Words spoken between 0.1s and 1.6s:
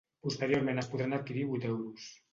Posteriorment es podran adquirir a